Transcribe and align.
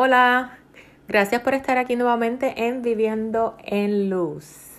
Hola, 0.00 0.52
gracias 1.08 1.42
por 1.42 1.54
estar 1.54 1.76
aquí 1.76 1.96
nuevamente 1.96 2.68
en 2.68 2.82
Viviendo 2.82 3.56
en 3.64 4.08
Luz. 4.08 4.78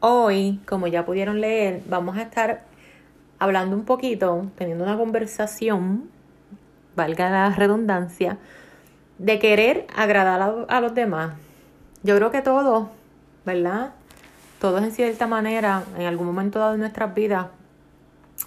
Hoy, 0.00 0.60
como 0.68 0.86
ya 0.86 1.06
pudieron 1.06 1.40
leer, 1.40 1.80
vamos 1.88 2.18
a 2.18 2.20
estar 2.20 2.64
hablando 3.38 3.74
un 3.74 3.86
poquito, 3.86 4.50
teniendo 4.56 4.84
una 4.84 4.98
conversación, 4.98 6.10
valga 6.94 7.30
la 7.30 7.48
redundancia, 7.54 8.36
de 9.16 9.38
querer 9.38 9.86
agradar 9.96 10.66
a, 10.68 10.80
los 10.82 10.94
demás. 10.94 11.32
Yo 12.02 12.14
creo 12.16 12.30
que 12.30 12.42
todos, 12.42 12.88
¿verdad? 13.46 13.94
Todos 14.60 14.82
en 14.82 14.92
cierta 14.92 15.26
manera, 15.26 15.84
en 15.96 16.04
algún 16.04 16.26
momento 16.26 16.58
dado 16.58 16.72
de 16.72 16.78
nuestras 16.80 17.14
vidas, 17.14 17.46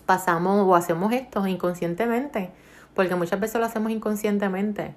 pasamos 0.06 0.64
o 0.64 0.76
hacemos 0.76 1.12
esto 1.12 1.48
inconscientemente, 1.48 2.52
porque 2.94 3.16
muchas 3.16 3.40
veces 3.40 3.60
lo 3.60 3.66
hacemos 3.66 3.92
inconscientemente. 3.92 4.94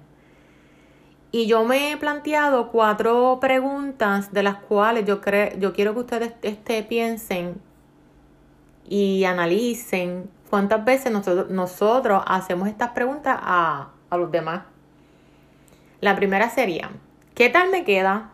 Y 1.31 1.47
yo 1.47 1.65
me 1.65 1.91
he 1.91 1.97
planteado 1.97 2.69
cuatro 2.71 3.37
preguntas 3.41 4.31
de 4.31 4.43
las 4.43 4.55
cuales 4.55 5.05
yo, 5.05 5.19
yo 5.59 5.73
quiero 5.73 5.93
que 5.93 5.99
ustedes 5.99 6.33
este, 6.41 6.83
piensen 6.83 7.61
y 8.87 9.25
analicen 9.25 10.29
cuántas 10.49 10.85
veces 10.85 11.11
nosotros, 11.11 11.49
nosotros 11.49 12.23
hacemos 12.25 12.69
estas 12.69 12.91
preguntas 12.91 13.37
a, 13.41 13.89
a 14.09 14.17
los 14.17 14.31
demás. 14.31 14.63
La 15.99 16.15
primera 16.15 16.49
sería, 16.49 16.91
¿qué 17.35 17.49
tal 17.49 17.71
me 17.71 17.83
queda? 17.83 18.31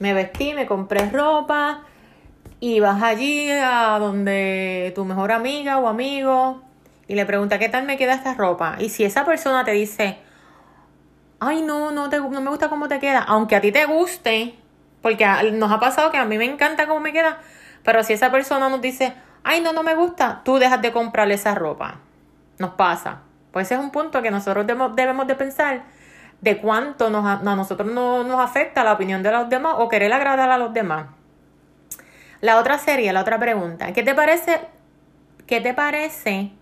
Me 0.00 0.14
vestí, 0.14 0.54
me 0.54 0.66
compré 0.66 1.08
ropa 1.10 1.84
y 2.58 2.80
vas 2.80 3.02
allí 3.02 3.50
a 3.50 3.98
donde 4.00 4.92
tu 4.96 5.04
mejor 5.04 5.30
amiga 5.30 5.78
o 5.78 5.86
amigo 5.86 6.62
y 7.06 7.14
le 7.14 7.26
pregunta, 7.26 7.58
¿qué 7.58 7.68
tal 7.68 7.84
me 7.84 7.96
queda 7.96 8.14
esta 8.14 8.34
ropa? 8.34 8.76
Y 8.80 8.88
si 8.88 9.04
esa 9.04 9.24
persona 9.24 9.64
te 9.64 9.72
dice, 9.72 10.18
ay, 11.42 11.60
no, 11.60 11.90
no, 11.90 12.08
te, 12.08 12.20
no 12.20 12.40
me 12.40 12.50
gusta 12.50 12.68
cómo 12.68 12.86
te 12.86 13.00
queda, 13.00 13.20
aunque 13.20 13.56
a 13.56 13.60
ti 13.60 13.72
te 13.72 13.84
guste, 13.84 14.54
porque 15.00 15.26
nos 15.52 15.72
ha 15.72 15.80
pasado 15.80 16.12
que 16.12 16.18
a 16.18 16.24
mí 16.24 16.38
me 16.38 16.44
encanta 16.44 16.86
cómo 16.86 17.00
me 17.00 17.12
queda, 17.12 17.38
pero 17.82 18.04
si 18.04 18.12
esa 18.12 18.30
persona 18.30 18.68
nos 18.68 18.80
dice, 18.80 19.14
ay, 19.42 19.60
no, 19.60 19.72
no 19.72 19.82
me 19.82 19.96
gusta, 19.96 20.42
tú 20.44 20.58
dejas 20.58 20.80
de 20.80 20.92
comprarle 20.92 21.34
esa 21.34 21.56
ropa. 21.56 21.96
Nos 22.58 22.74
pasa. 22.74 23.22
Pues 23.50 23.66
ese 23.66 23.74
es 23.74 23.80
un 23.80 23.90
punto 23.90 24.22
que 24.22 24.30
nosotros 24.30 24.66
debemos 24.94 25.26
de 25.26 25.34
pensar 25.34 25.82
de 26.40 26.58
cuánto 26.58 27.10
nos, 27.10 27.26
a, 27.26 27.36
nosotros 27.42 27.90
no, 27.90 28.22
nos 28.22 28.40
afecta 28.40 28.84
la 28.84 28.92
opinión 28.92 29.22
de 29.24 29.32
los 29.32 29.48
demás 29.48 29.74
o 29.78 29.88
querer 29.88 30.12
agradar 30.12 30.48
a 30.48 30.58
los 30.58 30.72
demás. 30.72 31.06
La 32.40 32.58
otra 32.58 32.78
serie, 32.78 33.12
la 33.12 33.20
otra 33.20 33.38
pregunta, 33.40 33.92
¿qué 33.92 34.04
te 34.04 34.14
parece, 34.14 34.60
qué 35.46 35.60
te 35.60 35.74
parece 35.74 36.52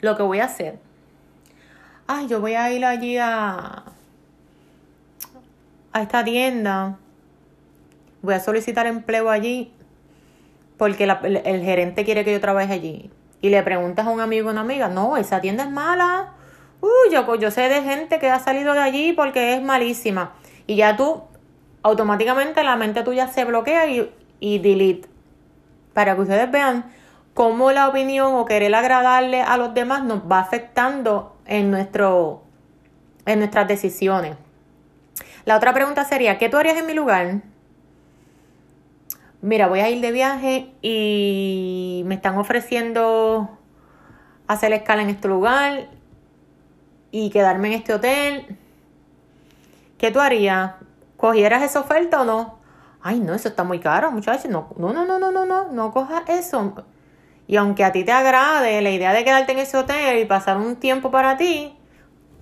lo 0.00 0.16
que 0.16 0.22
voy 0.22 0.38
a 0.38 0.44
hacer? 0.44 0.78
Ay, 2.06 2.26
yo 2.26 2.40
voy 2.40 2.54
a 2.54 2.70
ir 2.72 2.84
allí 2.84 3.18
a, 3.18 3.84
a 5.92 6.02
esta 6.02 6.24
tienda, 6.24 6.98
voy 8.22 8.34
a 8.34 8.40
solicitar 8.40 8.86
empleo 8.86 9.30
allí 9.30 9.72
porque 10.76 11.04
el, 11.04 11.62
gerente 11.62 12.04
quiere 12.04 12.24
que 12.24 12.32
yo 12.32 12.40
trabaje 12.40 12.72
allí. 12.72 13.10
Y 13.40 13.50
le 13.50 13.62
preguntas 13.62 14.06
a 14.06 14.10
un 14.10 14.20
amigo 14.20 14.48
o 14.48 14.52
una 14.52 14.62
amiga, 14.62 14.88
no, 14.88 15.16
esa 15.16 15.40
tienda 15.40 15.64
es 15.64 15.70
mala, 15.70 16.34
Uy, 16.80 17.12
yo, 17.12 17.34
yo 17.36 17.50
sé 17.50 17.68
de 17.68 17.82
gente 17.82 18.18
que 18.18 18.30
ha 18.30 18.38
salido 18.38 18.72
de 18.74 18.80
allí 18.80 19.12
porque 19.12 19.54
es 19.54 19.62
malísima. 19.62 20.34
Y 20.66 20.76
ya 20.76 20.96
tú, 20.96 21.22
automáticamente 21.82 22.62
la 22.62 22.76
mente 22.76 23.02
tuya 23.02 23.28
se 23.28 23.44
bloquea 23.44 23.86
y, 23.86 24.12
y 24.38 24.58
delete. 24.58 25.08
Para 25.92 26.14
que 26.14 26.22
ustedes 26.22 26.50
vean 26.50 26.92
cómo 27.34 27.72
la 27.72 27.88
opinión 27.88 28.34
o 28.34 28.44
querer 28.44 28.74
agradarle 28.74 29.42
a 29.42 29.56
los 29.56 29.74
demás 29.74 30.04
nos 30.04 30.20
va 30.30 30.38
afectando 30.38 31.36
en, 31.46 31.70
nuestro, 31.70 32.42
en 33.26 33.40
nuestras 33.40 33.66
decisiones. 33.66 34.36
La 35.48 35.56
otra 35.56 35.72
pregunta 35.72 36.04
sería, 36.04 36.36
¿qué 36.36 36.50
tú 36.50 36.58
harías 36.58 36.76
en 36.76 36.84
mi 36.84 36.92
lugar? 36.92 37.40
Mira, 39.40 39.66
voy 39.66 39.80
a 39.80 39.88
ir 39.88 40.02
de 40.02 40.12
viaje 40.12 40.74
y 40.82 42.02
me 42.04 42.16
están 42.16 42.36
ofreciendo 42.36 43.58
hacer 44.46 44.74
escala 44.74 45.00
en 45.00 45.08
este 45.08 45.26
lugar 45.26 45.88
y 47.10 47.30
quedarme 47.30 47.68
en 47.68 47.74
este 47.80 47.94
hotel, 47.94 48.58
¿qué 49.96 50.10
tú 50.10 50.20
harías? 50.20 50.72
¿Cogieras 51.16 51.62
esa 51.62 51.80
oferta 51.80 52.20
o 52.20 52.24
no? 52.26 52.58
Ay, 53.00 53.18
no, 53.18 53.32
eso 53.32 53.48
está 53.48 53.64
muy 53.64 53.80
caro, 53.80 54.10
muchachos. 54.10 54.50
No, 54.50 54.68
no, 54.76 54.92
no, 54.92 55.06
no, 55.06 55.18
no, 55.18 55.32
no, 55.32 55.46
no, 55.46 55.72
no 55.72 55.92
cojas 55.92 56.24
eso. 56.28 56.74
Y 57.46 57.56
aunque 57.56 57.84
a 57.84 57.92
ti 57.92 58.04
te 58.04 58.12
agrade 58.12 58.82
la 58.82 58.90
idea 58.90 59.14
de 59.14 59.24
quedarte 59.24 59.52
en 59.52 59.60
ese 59.60 59.78
hotel 59.78 60.18
y 60.18 60.26
pasar 60.26 60.58
un 60.58 60.76
tiempo 60.76 61.10
para 61.10 61.38
ti, 61.38 61.77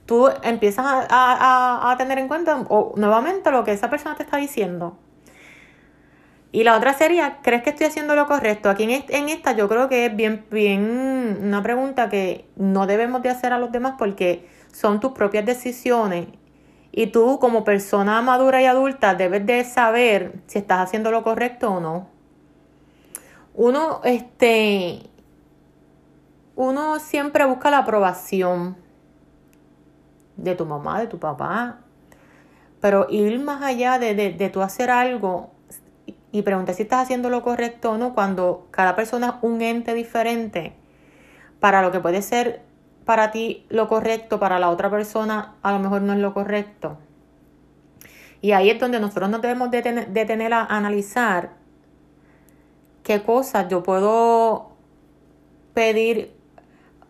tú 0.07 0.29
empiezas 0.43 0.87
a, 0.87 1.07
a, 1.11 1.93
a 1.93 1.97
tener 1.97 2.19
en 2.19 2.29
cuenta 2.29 2.57
o, 2.69 2.95
nuevamente 2.97 3.51
lo 3.51 3.65
que 3.65 3.73
esa 3.73 3.91
persona 3.91 4.15
te 4.15 4.23
está 4.23 4.39
diciendo. 4.39 4.97
Y 6.53 6.65
la 6.65 6.77
otra 6.77 6.95
sería, 6.95 7.41
¿crees 7.43 7.63
que 7.63 7.71
estoy 7.71 7.87
haciendo 7.87 8.15
lo 8.15 8.27
correcto? 8.27 8.71
Aquí 8.71 8.85
en, 8.85 9.29
esta 9.29 9.53
yo 9.53 9.69
creo 9.69 9.91
que 9.91 10.07
es 10.07 10.17
bien, 10.17 10.47
bien 10.51 11.39
una 11.43 11.63
pregunta 11.63 12.09
que 12.09 12.49
no 12.57 12.87
debemos 12.87 13.21
de 13.23 13.29
hacer 13.29 13.53
a 13.53 13.59
los 13.59 13.73
demás 13.73 13.97
porque 13.99 14.49
son 14.73 15.01
tus 15.01 15.13
propias 15.13 15.45
decisiones 15.45 16.29
y 16.93 17.09
tú 17.09 17.39
como 17.41 17.65
persona 17.65 18.23
madura 18.23 18.63
y 18.63 18.65
adulta 18.65 19.15
debes 19.15 19.45
de 19.45 19.65
saber 19.65 20.41
si 20.47 20.59
estás 20.59 20.79
haciendo 20.79 21.11
lo 21.11 21.23
correcto 21.23 21.73
o 21.73 21.81
no. 21.81 22.09
Uno, 23.53 24.01
este, 24.05 25.01
uno 26.55 27.01
siempre 27.01 27.45
busca 27.45 27.71
la 27.71 27.79
aprobación 27.79 28.86
de 30.37 30.55
tu 30.55 30.67
mamá, 30.67 31.01
de 31.01 31.07
tu 31.07 31.19
papá, 31.19 31.81
pero 32.81 33.07
ir 33.11 33.39
más 33.41 33.63
allá 33.63 33.99
de, 33.99 34.15
de, 34.15 34.33
de 34.33 34.49
tú 34.51 34.63
hacer 34.63 34.91
algo 34.91 35.51
y 36.33 36.43
preguntar 36.43 36.75
si 36.75 36.83
estás 36.83 37.03
haciendo 37.03 37.31
lo 37.31 37.43
correcto 37.43 37.93
o 37.93 37.99
no 37.99 38.15
cuando 38.15 38.69
cada 38.71 38.95
persona 38.95 39.29
es 39.29 39.35
un 39.43 39.63
ente 39.63 39.95
diferente 39.95 40.75
para 41.61 41.83
lo 41.83 41.91
que 41.91 42.01
puede 42.01 42.23
ser 42.23 42.67
para 43.07 43.31
ti 43.31 43.65
lo 43.71 43.89
correcto, 43.89 44.39
para 44.39 44.59
la 44.59 44.69
otra 44.69 44.91
persona 44.91 45.55
a 45.63 45.73
lo 45.73 45.79
mejor 45.79 46.03
no 46.03 46.13
es 46.13 46.19
lo 46.19 46.35
correcto. 46.35 46.99
Y 48.43 48.53
ahí 48.53 48.69
es 48.69 48.79
donde 48.79 49.01
nosotros 49.01 49.31
nos 49.31 49.41
debemos 49.41 49.71
detener, 49.71 50.53
a 50.53 50.65
analizar 50.65 51.53
qué 53.03 53.23
cosas 53.23 53.69
yo 53.69 53.83
puedo 53.83 54.73
pedir 55.73 56.36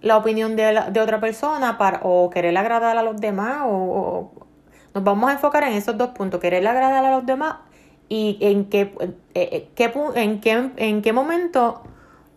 la 0.06 0.16
opinión 0.16 0.56
de, 0.56 0.82
de 0.90 1.00
otra 1.00 1.20
persona 1.20 1.76
para, 1.76 2.00
o 2.02 2.30
querer 2.30 2.56
agradar 2.56 2.96
a 2.96 3.02
los 3.02 3.20
demás 3.20 3.62
o, 3.64 4.30
nos 4.94 5.04
vamos 5.04 5.28
a 5.28 5.34
enfocar 5.34 5.64
en 5.64 5.74
esos 5.74 5.98
dos 5.98 6.10
puntos, 6.10 6.40
querer 6.40 6.66
agradar 6.66 7.04
a 7.04 7.10
los 7.10 7.26
demás 7.26 7.56
y 8.08 8.38
en 8.40 8.66
qué, 8.66 8.94
eh, 9.34 9.68
eh, 9.76 10.12
en 10.14 10.40
qué, 10.40 10.70
en 10.76 11.02
qué 11.02 11.12
momento 11.12 11.82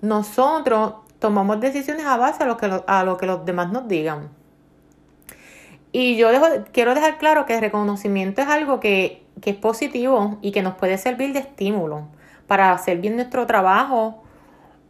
nosotros 0.02 0.96
tomamos 1.20 1.62
decisiones 1.62 2.06
a 2.06 2.18
base 2.18 2.44
a 2.44 2.48
lo 2.48 2.58
que, 2.58 2.70
a 2.86 3.04
lo 3.04 3.18
que 3.18 3.26
los 3.26 3.46
demás 3.46 3.72
nos 3.72 3.88
digan. 3.88 4.30
Y 5.92 6.18
yo 6.18 6.28
quiero 6.72 6.96
dejar 6.96 7.18
claro 7.18 7.46
que 7.46 7.56
el 7.56 7.62
reconocimiento 7.62 8.42
es 8.42 8.48
algo 8.48 8.80
que, 8.80 9.24
que 9.42 9.52
es 9.52 9.56
positivo 9.56 10.38
y 10.42 10.52
que 10.52 10.62
nos 10.62 10.76
puede 10.76 10.98
servir 10.98 11.34
de 11.34 11.40
estímulo 11.40 12.08
para 12.48 12.72
hacer 12.72 12.98
bien 12.98 13.16
nuestro 13.16 13.46
trabajo 13.46 14.24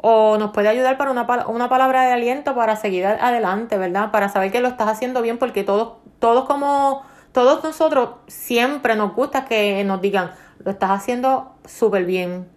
o 0.01 0.37
nos 0.37 0.51
puede 0.51 0.69
ayudar 0.69 0.97
para 0.97 1.11
una, 1.11 1.27
una 1.47 1.69
palabra 1.69 2.03
de 2.03 2.13
aliento 2.13 2.55
para 2.55 2.75
seguir 2.75 3.05
adelante, 3.05 3.77
¿verdad? 3.77 4.11
Para 4.11 4.29
saber 4.29 4.51
que 4.51 4.61
lo 4.61 4.69
estás 4.69 4.87
haciendo 4.87 5.21
bien 5.21 5.37
porque 5.37 5.63
todos, 5.63 5.97
todos 6.19 6.45
como, 6.45 7.03
todos 7.33 7.63
nosotros 7.63 8.11
siempre 8.27 8.95
nos 8.95 9.13
gusta 9.13 9.45
que 9.45 9.83
nos 9.83 10.01
digan, 10.01 10.31
lo 10.63 10.71
estás 10.71 10.91
haciendo 10.91 11.53
súper 11.65 12.05
bien, 12.05 12.47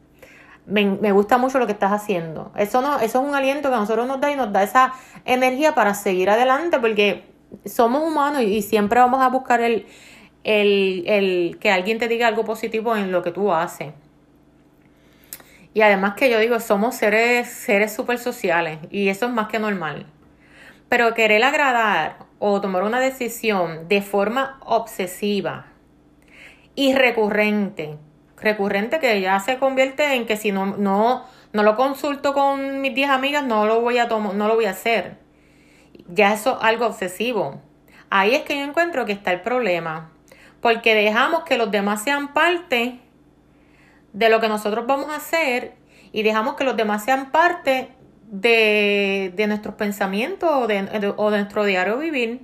me, 0.66 1.12
gusta 1.12 1.38
mucho 1.38 1.58
lo 1.58 1.66
que 1.66 1.72
estás 1.72 1.92
haciendo. 1.92 2.52
Eso, 2.56 2.80
no, 2.80 3.00
eso 3.00 3.20
es 3.20 3.28
un 3.28 3.34
aliento 3.34 3.68
que 3.68 3.74
a 3.74 3.78
nosotros 3.78 4.06
nos 4.06 4.20
da 4.20 4.30
y 4.30 4.36
nos 4.36 4.52
da 4.52 4.62
esa 4.62 4.92
energía 5.24 5.74
para 5.74 5.94
seguir 5.94 6.30
adelante 6.30 6.78
porque 6.78 7.24
somos 7.64 8.02
humanos 8.04 8.42
y, 8.42 8.62
siempre 8.62 9.00
vamos 9.00 9.20
a 9.20 9.28
buscar 9.28 9.60
el, 9.60 9.86
el, 10.44 11.04
el 11.06 11.58
que 11.58 11.70
alguien 11.70 11.98
te 11.98 12.06
diga 12.06 12.28
algo 12.28 12.44
positivo 12.44 12.96
en 12.96 13.10
lo 13.10 13.22
que 13.22 13.32
tú 13.32 13.52
haces. 13.52 13.92
Y 15.74 15.82
además 15.82 16.14
que 16.14 16.30
yo 16.30 16.38
digo, 16.38 16.60
somos 16.60 16.94
seres, 16.94 17.48
seres 17.48 17.94
súper 17.94 18.18
sociales 18.18 18.78
y 18.90 19.08
eso 19.08 19.26
es 19.26 19.32
más 19.32 19.48
que 19.48 19.58
normal. 19.58 20.06
Pero 20.88 21.14
querer 21.14 21.42
agradar 21.42 22.18
o 22.38 22.60
tomar 22.60 22.82
una 22.82 23.00
decisión 23.00 23.88
de 23.88 24.02
forma 24.02 24.58
obsesiva 24.60 25.66
y 26.74 26.94
recurrente 26.94 27.98
recurrente 28.42 28.98
que 28.98 29.20
ya 29.20 29.38
se 29.40 29.58
convierte 29.58 30.14
en 30.14 30.26
que 30.26 30.36
si 30.36 30.52
no, 30.52 30.66
no, 30.66 31.24
no 31.52 31.62
lo 31.62 31.76
consulto 31.76 32.34
con 32.34 32.80
mis 32.80 32.94
10 32.94 33.10
amigas, 33.10 33.44
no 33.44 33.66
lo 33.66 33.80
voy 33.80 33.98
a 33.98 34.08
tomar, 34.08 34.34
no 34.34 34.48
lo 34.48 34.56
voy 34.56 34.66
a 34.66 34.70
hacer. 34.70 35.16
Ya 36.08 36.34
eso 36.34 36.58
es 36.58 36.64
algo 36.64 36.86
obsesivo. 36.86 37.62
Ahí 38.10 38.34
es 38.34 38.42
que 38.42 38.58
yo 38.58 38.64
encuentro 38.64 39.06
que 39.06 39.12
está 39.12 39.32
el 39.32 39.40
problema. 39.40 40.10
Porque 40.60 40.94
dejamos 40.94 41.44
que 41.44 41.56
los 41.56 41.70
demás 41.70 42.02
sean 42.02 42.34
parte 42.34 43.00
de 44.12 44.28
lo 44.28 44.40
que 44.40 44.48
nosotros 44.48 44.86
vamos 44.86 45.10
a 45.10 45.16
hacer 45.16 45.74
y 46.12 46.22
dejamos 46.22 46.54
que 46.54 46.64
los 46.64 46.76
demás 46.76 47.04
sean 47.04 47.30
parte 47.30 47.88
de, 48.30 49.32
de 49.34 49.46
nuestros 49.46 49.74
pensamientos 49.74 50.50
o 50.50 50.66
de, 50.66 51.14
o 51.16 51.30
de 51.30 51.38
nuestro 51.38 51.64
diario 51.64 51.98
vivir. 51.98 52.42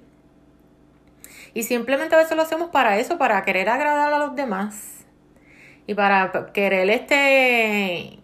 Y 1.54 1.62
simplemente 1.64 2.14
a 2.14 2.18
veces 2.18 2.36
lo 2.36 2.42
hacemos 2.42 2.70
para 2.70 2.98
eso, 2.98 3.18
para 3.18 3.42
querer 3.42 3.68
agradar 3.68 4.12
a 4.12 4.18
los 4.18 4.34
demás. 4.34 5.04
Y 5.86 5.94
para 5.94 6.52
querer 6.52 6.90
este 6.90 8.18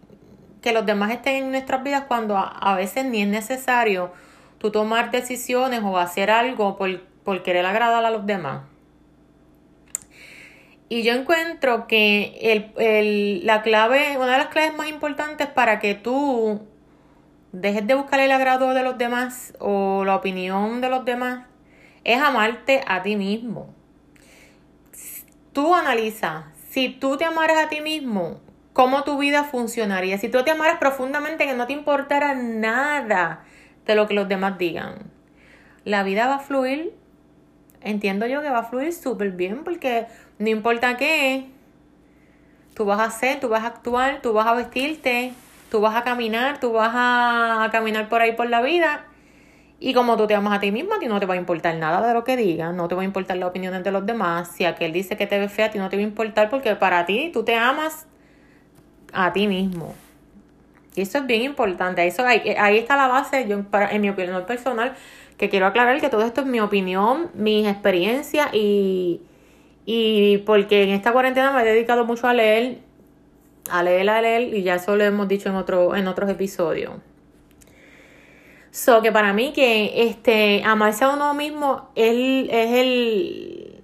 que 0.60 0.72
los 0.72 0.86
demás 0.86 1.10
estén 1.10 1.44
en 1.44 1.50
nuestras 1.50 1.82
vidas 1.82 2.04
cuando 2.08 2.38
a, 2.38 2.74
veces 2.74 3.04
ni 3.04 3.20
es 3.20 3.28
necesario 3.28 4.12
tú 4.56 4.70
tomar 4.70 5.10
decisiones 5.10 5.82
o 5.84 5.98
hacer 5.98 6.30
algo 6.30 6.78
por, 6.78 7.02
por 7.22 7.42
querer 7.42 7.66
agradar 7.66 8.02
a 8.02 8.10
los 8.10 8.24
demás. 8.24 8.62
Y 10.94 11.02
yo 11.02 11.12
encuentro 11.12 11.88
que 11.88 12.38
el, 12.40 12.70
el, 12.76 13.44
la 13.44 13.62
clave, 13.62 14.16
una 14.16 14.30
de 14.30 14.38
las 14.38 14.46
claves 14.46 14.76
más 14.76 14.86
importantes 14.86 15.48
para 15.48 15.80
que 15.80 15.96
tú 15.96 16.68
dejes 17.50 17.84
de 17.84 17.94
buscar 17.94 18.20
el 18.20 18.30
agrado 18.30 18.74
de 18.74 18.84
los 18.84 18.96
demás 18.96 19.54
o 19.58 20.04
la 20.04 20.14
opinión 20.14 20.80
de 20.80 20.90
los 20.90 21.04
demás 21.04 21.48
es 22.04 22.20
amarte 22.20 22.84
a 22.86 23.02
ti 23.02 23.16
mismo. 23.16 23.74
Tú 25.52 25.74
analiza, 25.74 26.52
si 26.70 26.90
tú 26.90 27.16
te 27.16 27.24
amaras 27.24 27.56
a 27.56 27.68
ti 27.68 27.80
mismo, 27.80 28.38
cómo 28.72 29.02
tu 29.02 29.18
vida 29.18 29.42
funcionaría. 29.42 30.16
Si 30.18 30.28
tú 30.28 30.44
te 30.44 30.52
amaras 30.52 30.78
profundamente, 30.78 31.44
que 31.44 31.54
no 31.54 31.66
te 31.66 31.72
importara 31.72 32.36
nada 32.36 33.42
de 33.84 33.96
lo 33.96 34.06
que 34.06 34.14
los 34.14 34.28
demás 34.28 34.58
digan. 34.58 35.10
La 35.84 36.04
vida 36.04 36.28
va 36.28 36.36
a 36.36 36.38
fluir, 36.38 36.94
entiendo 37.84 38.26
yo 38.26 38.42
que 38.42 38.50
va 38.50 38.60
a 38.60 38.64
fluir 38.64 38.92
súper 38.92 39.30
bien 39.30 39.62
porque 39.62 40.06
no 40.38 40.48
importa 40.48 40.96
qué, 40.96 41.46
tú 42.74 42.84
vas 42.84 43.00
a 43.00 43.04
hacer, 43.04 43.40
tú 43.40 43.48
vas 43.48 43.62
a 43.62 43.68
actuar, 43.68 44.20
tú 44.20 44.32
vas 44.32 44.46
a 44.46 44.54
vestirte, 44.54 45.32
tú 45.70 45.80
vas 45.80 45.94
a 45.96 46.02
caminar, 46.02 46.60
tú 46.60 46.72
vas 46.72 46.92
a, 46.94 47.68
caminar 47.72 48.08
por 48.08 48.20
ahí 48.20 48.32
por 48.32 48.48
la 48.48 48.60
vida. 48.60 49.06
Y 49.80 49.92
como 49.92 50.16
tú 50.16 50.26
te 50.26 50.34
amas 50.34 50.56
a 50.56 50.60
ti 50.60 50.70
mismo, 50.70 50.94
a 50.94 50.98
ti 50.98 51.06
no 51.06 51.20
te 51.20 51.26
va 51.26 51.34
a 51.34 51.36
importar 51.36 51.76
nada 51.76 52.06
de 52.06 52.14
lo 52.14 52.24
que 52.24 52.36
digan, 52.36 52.76
no 52.76 52.88
te 52.88 52.94
va 52.94 53.02
a 53.02 53.04
importar 53.04 53.36
las 53.36 53.50
opiniones 53.50 53.84
de 53.84 53.90
los 53.90 54.06
demás. 54.06 54.50
Si 54.54 54.64
aquel 54.64 54.92
dice 54.92 55.16
que 55.16 55.26
te 55.26 55.38
ve 55.38 55.48
fea, 55.48 55.66
a 55.66 55.70
ti 55.70 55.78
no 55.78 55.88
te 55.88 55.96
va 55.96 56.00
a 56.00 56.04
importar 56.04 56.48
porque 56.48 56.74
para 56.76 57.04
ti 57.06 57.30
tú 57.32 57.44
te 57.44 57.54
amas 57.54 58.06
a 59.12 59.32
ti 59.32 59.46
mismo. 59.46 59.94
Y 60.94 61.02
eso 61.02 61.18
es 61.18 61.26
bien 61.26 61.42
importante. 61.42 62.06
Eso, 62.06 62.24
ahí, 62.24 62.54
ahí 62.58 62.78
está 62.78 62.96
la 62.96 63.08
base, 63.08 63.46
yo, 63.48 63.62
para, 63.64 63.90
en 63.90 64.00
mi 64.00 64.10
opinión 64.10 64.44
personal, 64.46 64.94
que 65.36 65.48
quiero 65.48 65.66
aclarar 65.66 66.00
que 66.00 66.08
todo 66.08 66.22
esto 66.22 66.42
es 66.42 66.46
mi 66.46 66.60
opinión, 66.60 67.30
mis 67.34 67.66
experiencias 67.66 68.48
y, 68.52 69.20
y 69.84 70.38
porque 70.38 70.84
en 70.84 70.90
esta 70.90 71.12
cuarentena 71.12 71.52
me 71.52 71.62
he 71.62 71.64
dedicado 71.64 72.04
mucho 72.04 72.26
a 72.26 72.34
leer, 72.34 72.78
a 73.70 73.82
leer, 73.82 74.08
a 74.10 74.22
leer, 74.22 74.54
y 74.54 74.62
ya 74.62 74.76
eso 74.76 74.96
lo 74.96 75.04
hemos 75.04 75.28
dicho 75.28 75.48
en, 75.48 75.56
otro, 75.56 75.96
en 75.96 76.06
otros 76.06 76.30
episodios. 76.30 76.94
So 78.70 79.02
que 79.02 79.12
para 79.12 79.32
mí 79.32 79.52
que 79.52 80.08
este 80.08 80.62
amarse 80.64 81.04
a 81.04 81.10
uno 81.10 81.32
mismo 81.34 81.90
es, 81.94 82.48
es 82.50 82.72
el 82.72 83.82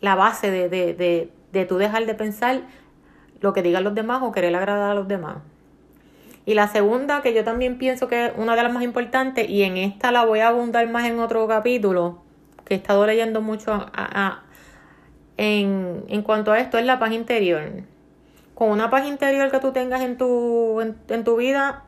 la 0.00 0.14
base 0.14 0.50
de, 0.50 0.68
de, 0.68 0.94
de, 0.94 1.32
de 1.52 1.64
tú 1.64 1.78
dejar 1.78 2.04
de 2.04 2.14
pensar 2.14 2.62
lo 3.40 3.52
que 3.52 3.62
digan 3.62 3.82
los 3.82 3.94
demás 3.94 4.22
o 4.22 4.30
querer 4.30 4.54
agradar 4.54 4.90
a 4.90 4.94
los 4.94 5.08
demás. 5.08 5.38
Y 6.46 6.54
la 6.54 6.68
segunda, 6.68 7.22
que 7.22 7.34
yo 7.34 7.42
también 7.42 7.76
pienso 7.76 8.06
que 8.06 8.26
es 8.26 8.32
una 8.36 8.54
de 8.54 8.62
las 8.62 8.72
más 8.72 8.84
importantes, 8.84 9.50
y 9.50 9.64
en 9.64 9.76
esta 9.76 10.12
la 10.12 10.24
voy 10.24 10.38
a 10.38 10.48
abundar 10.48 10.88
más 10.88 11.04
en 11.04 11.18
otro 11.18 11.46
capítulo, 11.48 12.22
que 12.64 12.74
he 12.74 12.76
estado 12.76 13.04
leyendo 13.04 13.42
mucho 13.42 13.86
en, 15.36 16.04
en, 16.08 16.22
cuanto 16.22 16.52
a 16.52 16.60
esto, 16.60 16.78
es 16.78 16.86
la 16.86 17.00
paz 17.00 17.10
interior. 17.10 17.62
Con 18.54 18.70
una 18.70 18.90
paz 18.90 19.06
interior 19.06 19.50
que 19.50 19.58
tú 19.58 19.72
tengas 19.72 20.02
en 20.02 20.16
tu, 20.16 20.80
en, 20.80 21.24
tu 21.24 21.36
vida, 21.36 21.82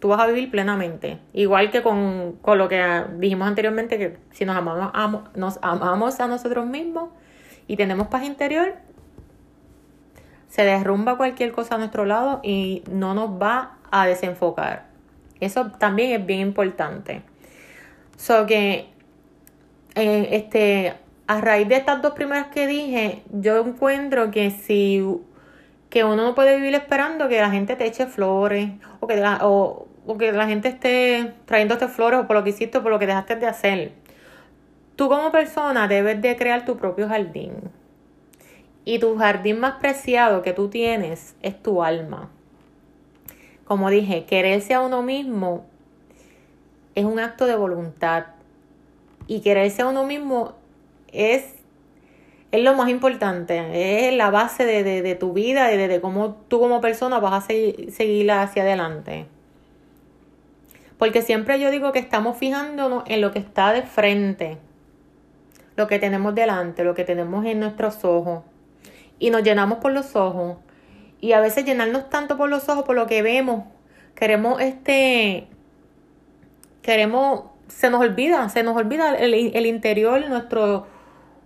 tú 0.00 0.08
vas 0.08 0.20
a 0.20 0.26
vivir 0.26 0.50
plenamente. 0.50 1.18
Igual 1.32 1.70
que 1.70 1.82
con, 1.82 2.36
con 2.42 2.58
lo 2.58 2.68
que 2.68 3.04
dijimos 3.16 3.48
anteriormente, 3.48 3.96
que 3.96 4.18
si 4.32 4.44
nos 4.44 4.54
amamos, 4.54 5.22
nos 5.34 5.58
amamos 5.62 6.20
a 6.20 6.26
nosotros 6.26 6.66
mismos 6.66 7.08
y 7.66 7.76
tenemos 7.76 8.08
paz 8.08 8.24
interior, 8.24 8.74
se 10.52 10.64
derrumba 10.64 11.16
cualquier 11.16 11.50
cosa 11.50 11.76
a 11.76 11.78
nuestro 11.78 12.04
lado 12.04 12.40
y 12.42 12.82
no 12.90 13.14
nos 13.14 13.30
va 13.40 13.78
a 13.90 14.06
desenfocar. 14.06 14.84
Eso 15.40 15.70
también 15.78 16.20
es 16.20 16.26
bien 16.26 16.40
importante. 16.40 17.22
So 18.18 18.44
que 18.44 18.90
eh, 19.94 20.28
este, 20.32 20.92
a 21.26 21.40
raíz 21.40 21.66
de 21.68 21.76
estas 21.76 22.02
dos 22.02 22.12
primeras 22.12 22.48
que 22.48 22.66
dije, 22.66 23.22
yo 23.32 23.64
encuentro 23.64 24.30
que 24.30 24.50
si 24.50 25.02
que 25.88 26.04
uno 26.04 26.16
no 26.16 26.34
puede 26.34 26.56
vivir 26.56 26.74
esperando 26.74 27.30
que 27.30 27.40
la 27.40 27.50
gente 27.50 27.74
te 27.74 27.86
eche 27.86 28.04
flores 28.04 28.72
o 29.00 29.06
que 29.06 29.16
la, 29.16 29.38
o, 29.40 29.88
que 30.18 30.32
la 30.32 30.46
gente 30.46 30.68
esté 30.68 31.32
trayéndote 31.46 31.88
flores 31.88 32.20
o 32.20 32.26
por 32.26 32.36
lo 32.36 32.44
que 32.44 32.50
hiciste 32.50 32.76
o 32.76 32.82
por 32.82 32.92
lo 32.92 32.98
que 32.98 33.06
dejaste 33.06 33.36
de 33.36 33.46
hacer. 33.46 33.92
Tú 34.96 35.08
como 35.08 35.32
persona 35.32 35.88
debes 35.88 36.20
de 36.20 36.36
crear 36.36 36.66
tu 36.66 36.76
propio 36.76 37.08
jardín. 37.08 37.52
Y 38.84 38.98
tu 38.98 39.16
jardín 39.16 39.60
más 39.60 39.74
preciado 39.74 40.42
que 40.42 40.52
tú 40.52 40.68
tienes 40.68 41.36
es 41.42 41.62
tu 41.62 41.82
alma. 41.82 42.30
Como 43.64 43.90
dije, 43.90 44.24
quererse 44.24 44.74
a 44.74 44.80
uno 44.80 45.02
mismo 45.02 45.64
es 46.94 47.04
un 47.04 47.18
acto 47.20 47.46
de 47.46 47.56
voluntad. 47.56 48.26
Y 49.26 49.40
quererse 49.40 49.82
a 49.82 49.86
uno 49.86 50.04
mismo 50.04 50.54
es, 51.12 51.54
es 52.50 52.62
lo 52.62 52.74
más 52.74 52.88
importante, 52.88 54.08
es 54.08 54.14
la 54.14 54.30
base 54.30 54.64
de, 54.64 55.14
tu 55.14 55.32
vida 55.32 55.72
y 55.72 55.76
de, 55.76 56.00
cómo 56.00 56.34
tú 56.48 56.58
como 56.58 56.80
persona 56.80 57.20
vas 57.20 57.44
a 57.44 57.46
seguir, 57.46 57.92
seguirla 57.92 58.42
hacia 58.42 58.62
adelante. 58.62 59.26
Porque 60.98 61.22
siempre 61.22 61.58
yo 61.60 61.70
digo 61.70 61.92
que 61.92 61.98
estamos 62.00 62.36
fijándonos 62.36 63.04
en 63.06 63.20
lo 63.20 63.30
que 63.30 63.38
está 63.38 63.72
de 63.72 63.82
frente, 63.82 64.58
lo 65.76 65.86
que 65.86 65.98
tenemos 65.98 66.34
delante, 66.34 66.84
lo 66.84 66.94
que 66.94 67.04
tenemos 67.04 67.46
en 67.46 67.60
nuestros 67.60 68.04
ojos 68.04 68.42
y 69.22 69.30
nos 69.30 69.44
llenamos 69.44 69.78
por 69.78 69.92
los 69.92 70.16
ojos. 70.16 70.56
Y 71.20 71.32
a 71.32 71.38
veces 71.38 71.64
llenarnos 71.64 72.10
tanto 72.10 72.36
por 72.36 72.48
los 72.48 72.68
ojos, 72.68 72.84
por 72.84 72.96
lo 72.96 73.06
que 73.06 73.22
vemos, 73.22 73.66
queremos 74.16 74.60
este, 74.60 75.46
queremos, 76.82 77.44
se 77.68 77.88
nos 77.88 78.00
olvida, 78.00 78.48
se 78.48 78.64
nos 78.64 78.76
olvida 78.76 79.14
el, 79.14 79.32
el 79.32 79.66
interior, 79.66 80.28
nuestro, 80.28 80.88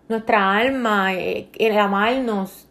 nuestra 0.09 0.57
alma, 0.57 1.13
eh, 1.13 1.51
el 1.59 1.79
amarnos. 1.79 2.67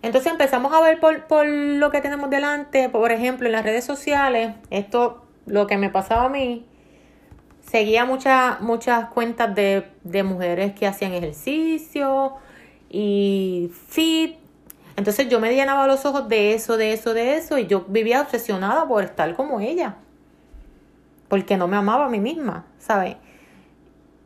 Entonces 0.00 0.30
empezamos 0.30 0.72
a 0.72 0.80
ver 0.80 1.00
por, 1.00 1.26
por 1.26 1.44
lo 1.44 1.90
que 1.90 2.00
tenemos 2.00 2.30
delante, 2.30 2.88
por 2.88 3.10
ejemplo, 3.10 3.46
en 3.46 3.52
las 3.52 3.64
redes 3.64 3.84
sociales, 3.84 4.54
esto, 4.70 5.24
lo 5.46 5.66
que 5.66 5.76
me 5.76 5.90
pasaba 5.90 6.26
a 6.26 6.28
mí, 6.28 6.64
seguía 7.68 8.04
muchas, 8.04 8.60
muchas 8.60 9.08
cuentas 9.08 9.52
de, 9.56 9.88
de 10.04 10.22
mujeres 10.22 10.72
que 10.74 10.86
hacían 10.86 11.14
ejercicio, 11.14 12.36
y 12.88 13.70
fit. 13.88 14.35
Entonces 14.96 15.28
yo 15.28 15.40
me 15.40 15.54
llenaba 15.54 15.86
los 15.86 16.04
ojos 16.06 16.28
de 16.28 16.54
eso, 16.54 16.76
de 16.76 16.92
eso, 16.92 17.12
de 17.12 17.36
eso, 17.36 17.58
y 17.58 17.66
yo 17.66 17.84
vivía 17.88 18.22
obsesionada 18.22 18.88
por 18.88 19.04
estar 19.04 19.34
como 19.34 19.60
ella. 19.60 19.96
Porque 21.28 21.56
no 21.56 21.68
me 21.68 21.76
amaba 21.76 22.06
a 22.06 22.08
mí 22.08 22.18
misma, 22.18 22.64
¿sabes? 22.78 23.16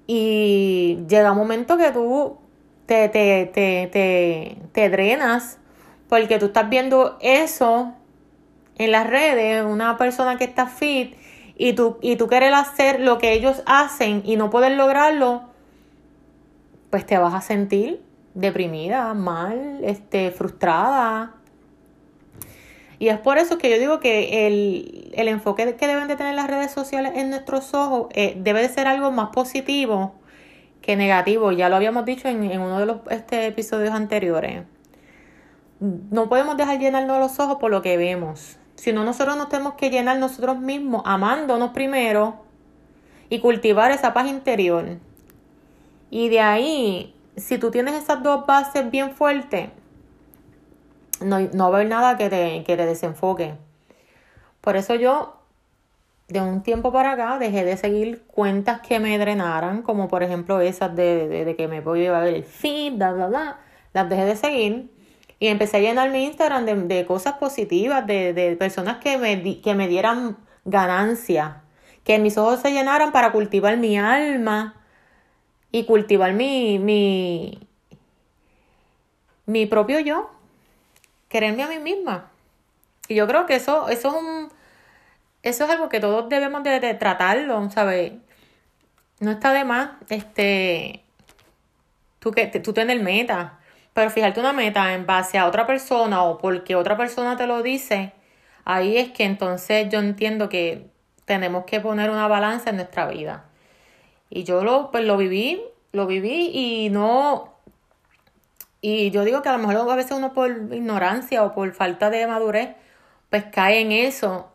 Y 0.07 1.01
llega 1.09 1.33
un 1.33 1.39
momento 1.39 1.77
que 1.77 1.91
tú 1.91 2.39
te, 2.87 3.09
te, 3.09 3.51
te, 3.53 3.89
te, 3.93 4.59
te 4.73 4.89
drenas 4.91 5.59
porque 6.09 6.39
tú 6.39 6.47
estás 6.47 6.69
viendo 6.69 7.19
eso 7.21 7.95
en 8.77 8.93
las 8.93 9.09
redes, 9.09 9.65
una 9.65 9.97
persona 9.97 10.37
que 10.37 10.45
está 10.45 10.67
fit, 10.67 11.15
y 11.57 11.75
tú, 11.75 11.99
y 12.01 12.17
tú 12.17 12.27
quieres 12.27 12.55
hacer 12.55 13.01
lo 13.01 13.19
que 13.19 13.33
ellos 13.33 13.63
hacen 13.67 14.23
y 14.25 14.37
no 14.37 14.49
puedes 14.49 14.75
lograrlo, 14.77 15.43
pues 16.89 17.05
te 17.05 17.19
vas 17.19 17.35
a 17.35 17.43
sentir 17.43 18.03
deprimida, 18.35 19.15
mal, 19.15 19.81
este, 19.83 20.31
frustrada. 20.31 21.35
Y 22.99 23.09
es 23.09 23.19
por 23.19 23.39
eso 23.39 23.59
que 23.59 23.71
yo 23.71 23.79
digo 23.79 23.99
que 23.99 24.47
el, 24.47 25.11
el 25.15 25.29
enfoque 25.29 25.75
que 25.75 25.87
deben 25.87 26.07
de 26.07 26.17
tener 26.17 26.35
las 26.35 26.49
redes 26.49 26.71
sociales 26.71 27.13
en 27.17 27.31
nuestros 27.31 27.73
ojos 27.73 28.09
eh, 28.13 28.35
debe 28.37 28.61
de 28.61 28.69
ser 28.69 28.87
algo 28.87 29.11
más 29.11 29.31
positivo 29.31 30.15
que 30.83 30.97
negativo. 30.97 31.53
Ya 31.53 31.69
lo 31.69 31.77
habíamos 31.77 32.05
dicho 32.05 32.29
en, 32.29 32.45
en 32.45 32.61
uno 32.61 32.79
de 32.79 32.87
los 32.87 32.99
este, 33.11 33.47
episodios 33.47 33.95
anteriores. 33.95 34.65
No 35.81 36.29
podemos 36.29 36.59
dejar 36.59 36.79
llenarnos 36.79 37.19
los 37.19 37.41
ojos 37.41 37.57
por 37.59 37.71
lo 37.71 37.81
que 37.81 37.97
vemos. 37.97 38.59
Sino 38.75 39.05
nosotros 39.05 39.37
nos 39.37 39.49
tenemos 39.49 39.75
que 39.75 39.91
llenar 39.91 40.19
nosotros 40.19 40.59
mismos, 40.59 41.03
amándonos 41.05 41.71
primero 41.71 42.45
y 43.31 43.41
cultivar 43.41 43.91
esa 43.93 44.13
paz 44.13 44.29
interior. 44.29 44.99
Y 46.11 46.29
de 46.29 46.41
ahí 46.41 47.15
si 47.41 47.59
tú 47.59 47.71
tienes 47.71 47.95
esas 47.95 48.23
dos 48.23 48.47
bases 48.47 48.91
bien 48.91 49.13
fuertes, 49.13 49.71
no, 51.21 51.41
no 51.41 51.71
va 51.71 51.77
a 51.77 51.81
haber 51.81 51.89
nada 51.89 52.17
que 52.17 52.29
te, 52.29 52.65
que 52.65 52.77
te 52.77 52.87
desenfoque. 52.87 53.55
Por 54.61 54.77
eso 54.77 54.95
yo, 54.95 55.37
de 56.29 56.41
un 56.41 56.63
tiempo 56.63 56.93
para 56.93 57.13
acá, 57.13 57.39
dejé 57.39 57.65
de 57.65 57.77
seguir 57.77 58.23
cuentas 58.27 58.81
que 58.81 59.01
me 59.01 59.19
drenaran, 59.19 59.83
como 59.83 60.09
por 60.09 60.23
ejemplo 60.23 60.61
esas 60.61 60.95
de, 60.95 61.55
que 61.57 61.69
me 61.69 61.81
voy 61.81 62.07
a 62.07 62.21
ver 62.21 62.35
el 62.35 62.45
feed, 62.45 62.95
bla, 62.95 63.13
bla, 63.13 63.27
bla. 63.27 63.59
Las 63.93 64.09
dejé 64.09 64.25
de 64.25 64.37
seguir. 64.37 64.91
Y 65.39 65.49
empecé 65.49 65.79
a 65.79 65.81
llenar 65.81 66.11
mi 66.11 66.25
Instagram 66.25 66.67
de, 66.67 66.75
de 66.75 67.07
cosas 67.07 67.35
positivas, 67.35 68.07
de, 68.07 68.35
de 68.35 68.57
personas 68.57 68.99
que 68.99 69.17
me, 69.17 69.61
que 69.61 69.75
me 69.75 69.89
dieran 69.89 70.37
ganancia, 70.67 71.63
que 72.05 72.19
mis 72.19 72.37
ojos 72.37 72.61
se 72.61 72.73
llenaran 72.73 73.11
para 73.11 73.33
cultivar 73.33 73.79
mi 73.79 73.99
alma 73.99 74.80
y 75.73 75.85
cultivar 75.85 76.33
mi, 76.33 76.79
mi, 76.79 77.61
mi 79.47 79.67
propio 79.67 80.01
yo, 80.01 80.31
quererme 81.29 81.63
a 81.63 81.69
mí 81.69 81.79
misma. 81.79 82.31
Y 83.09 83.15
yo 83.15 83.27
creo 83.27 83.47
que 83.47 83.57
eso, 83.57 83.89
eso 83.89 84.09
es 84.09 84.15
un, 84.15 84.49
eso 85.43 85.65
es 85.65 85.71
algo 85.71 85.89
que 85.89 86.01
todos 86.01 86.29
debemos 86.29 86.63
de, 86.63 86.81
de 86.81 86.95
tratarlo, 86.95 87.71
¿sabes? 87.71 88.13
No 89.21 89.33
está 89.33 89.53
de 89.53 89.65
más, 89.65 89.91
este, 90.09 91.03
tú, 92.21 92.31
que, 92.31 92.47
tú 92.47 92.73
tener 92.73 93.03
meta, 93.03 93.59
pero 93.93 94.11
fijarte 94.11 94.41
una 94.41 94.53
meta 94.53 94.95
en 94.95 95.07
base 95.07 95.39
a 95.39 95.47
otra 95.47 95.67
persona 95.67 96.23
o 96.23 96.39
porque 96.39 96.77
otra 96.77 96.97
persona 96.97 97.37
te 97.37 97.47
lo 97.47 97.63
dice, 97.63 98.13
ahí 98.65 98.97
es 98.97 99.11
que 99.11 99.25
entonces 99.25 99.89
yo 99.91 99.99
entiendo 99.99 100.49
que 100.49 100.87
tenemos 101.25 101.65
que 101.65 101.81
poner 101.81 102.11
una 102.11 102.29
balanza 102.29 102.71
en 102.71 102.77
nuestra 102.77 103.07
vida. 103.07 103.50
Y 104.31 104.45
yo 104.45 104.65
lo, 104.65 104.91
pues 104.91 105.05
lo 105.05 105.17
viví, 105.17 105.61
lo 105.93 106.07
viví 106.07 106.51
y 106.55 106.91
no, 106.91 107.51
y 108.81 109.11
yo 109.11 109.25
digo 109.25 109.43
que 109.43 109.49
a 109.49 109.53
lo 109.53 109.67
mejor 109.67 109.91
a 109.91 109.97
veces 109.97 110.13
uno 110.13 110.33
por 110.33 110.51
ignorancia 110.51 111.45
o 111.45 111.55
por 111.55 111.73
falta 111.73 112.11
de 112.11 112.27
madurez, 112.27 112.71
pues 113.29 113.45
cae 113.53 113.81
en 113.81 113.93
eso. 113.93 114.51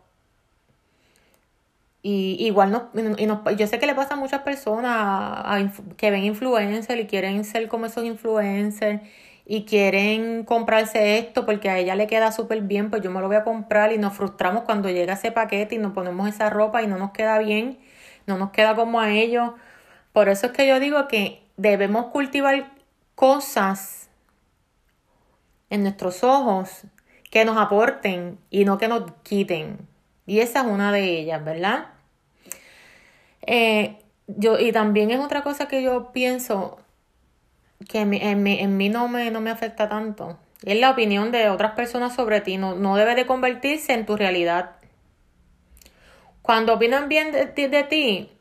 Y 2.01 2.37
igual 2.45 2.71
no, 2.71 2.89
y 3.17 3.25
no, 3.25 3.49
yo 3.51 3.65
sé 3.67 3.79
que 3.79 3.87
le 3.87 3.95
pasa 3.95 4.13
a 4.13 4.17
muchas 4.17 4.41
personas 4.41 5.71
que 5.97 6.11
ven 6.11 6.23
influencers 6.23 7.01
y 7.01 7.07
quieren 7.07 7.43
ser 7.43 7.67
como 7.67 7.87
esos 7.87 8.03
influencers 8.03 9.01
y 9.45 9.65
quieren 9.65 10.43
comprarse 10.43 11.17
esto 11.17 11.45
porque 11.45 11.69
a 11.69 11.79
ella 11.79 11.95
le 11.95 12.05
queda 12.07 12.31
súper 12.31 12.61
bien, 12.61 12.91
pues 12.91 13.01
yo 13.01 13.09
me 13.11 13.21
lo 13.21 13.27
voy 13.27 13.37
a 13.37 13.43
comprar 13.43 13.91
y 13.91 13.97
nos 13.97 14.13
frustramos 14.13 14.63
cuando 14.63 14.89
llega 14.89 15.13
ese 15.13 15.31
paquete 15.31 15.75
y 15.75 15.77
nos 15.79 15.93
ponemos 15.93 16.29
esa 16.29 16.49
ropa 16.51 16.83
y 16.83 16.87
no 16.87 16.97
nos 16.97 17.11
queda 17.11 17.39
bien, 17.39 17.79
no 18.27 18.37
nos 18.37 18.51
queda 18.51 18.75
como 18.75 18.99
a 18.99 19.11
ellos. 19.11 19.51
Por 20.15 20.29
eso 20.29 20.45
es 20.45 20.53
que 20.53 20.65
yo 20.65 20.79
digo 20.79 21.09
que 21.09 21.43
debemos 21.57 22.05
cultivar 22.05 22.71
cosas 23.15 24.07
en 25.69 25.83
nuestros 25.83 26.23
ojos 26.23 26.83
que 27.29 27.43
nos 27.43 27.57
aporten 27.57 28.39
y 28.49 28.63
no 28.63 28.77
que 28.77 28.87
nos 28.87 29.11
quiten. 29.23 29.77
Y 30.25 30.39
esa 30.39 30.61
es 30.61 30.67
una 30.67 30.93
de 30.93 31.19
ellas, 31.19 31.43
¿verdad? 31.43 31.87
Eh, 33.41 33.97
yo, 34.27 34.57
y 34.57 34.71
también 34.71 35.11
es 35.11 35.19
otra 35.19 35.43
cosa 35.43 35.67
que 35.67 35.83
yo 35.83 36.13
pienso 36.13 36.79
que 37.89 37.99
en, 37.99 38.13
en, 38.13 38.77
mí 38.77 38.87
no 38.87 39.09
me, 39.09 39.29
no 39.31 39.41
me 39.41 39.49
afecta 39.49 39.89
tanto. 39.89 40.39
Es 40.63 40.79
la 40.79 40.91
opinión 40.91 41.33
de 41.33 41.49
otras 41.49 41.73
personas 41.73 42.15
sobre 42.15 42.39
ti. 42.39 42.55
No, 42.55 42.73
no 42.73 42.95
debe 42.95 43.15
de 43.15 43.25
convertirse 43.25 43.91
en 43.91 44.05
tu 44.05 44.15
realidad. 44.15 44.77
Cuando 46.41 46.73
opinan 46.73 47.09
bien 47.09 47.33
de, 47.33 47.47
de, 47.67 47.83
ti, 47.83 48.31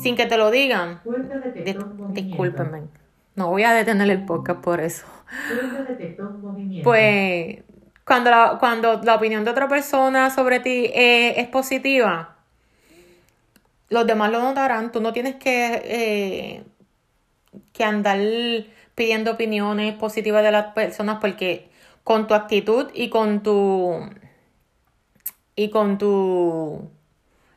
sin 0.00 0.16
que 0.16 0.26
te 0.26 0.36
lo 0.36 0.50
digan, 0.50 1.00
discúlpenme. 2.10 2.82
No 3.34 3.50
voy 3.50 3.64
a 3.64 3.74
detener 3.74 4.08
el 4.10 4.24
podcast 4.24 4.60
por 4.60 4.80
eso. 4.80 5.06
Pues 6.82 7.62
cuando 8.04 8.30
la, 8.30 8.56
cuando 8.58 9.02
la 9.02 9.16
opinión 9.16 9.44
de 9.44 9.50
otra 9.50 9.68
persona 9.68 10.30
sobre 10.30 10.60
ti 10.60 10.86
eh, 10.94 11.40
es 11.40 11.48
positiva, 11.48 12.36
los 13.88 14.06
demás 14.06 14.30
lo 14.30 14.40
notarán. 14.40 14.92
Tú 14.92 15.00
no 15.00 15.12
tienes 15.12 15.36
que, 15.36 15.82
eh, 15.84 16.64
que 17.72 17.84
andar 17.84 18.18
pidiendo 18.94 19.32
opiniones 19.32 19.94
positivas 19.94 20.42
de 20.42 20.52
las 20.52 20.72
personas 20.72 21.18
porque 21.20 21.68
con 22.04 22.26
tu 22.26 22.34
actitud 22.34 22.86
y 22.94 23.10
con 23.10 23.42
tu 23.42 24.08
y 25.56 25.70
con 25.70 25.98
tu 25.98 26.88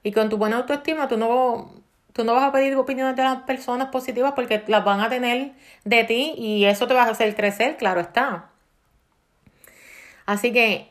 y 0.04 0.12
con 0.12 0.30
tu 0.30 0.38
buena 0.38 0.58
autoestima 0.58 1.08
tú 1.08 1.18
no 1.18 1.79
tú 2.14 2.24
no 2.24 2.34
vas 2.34 2.44
a 2.44 2.52
pedir 2.52 2.76
opiniones 2.76 3.16
de 3.16 3.24
las 3.24 3.44
personas 3.44 3.90
positivas 3.90 4.34
porque 4.34 4.64
las 4.68 4.84
van 4.84 5.02
a 5.02 5.10
tener 5.10 5.54
de 5.86 6.04
ti 6.04 6.34
y 6.38 6.66
eso 6.66 6.88
te 6.88 6.94
va 6.94 7.04
a 7.04 7.10
hacer 7.10 7.36
crecer, 7.36 7.78
claro 7.78 8.02
está. 8.02 8.50
Así 10.26 10.52
que 10.52 10.90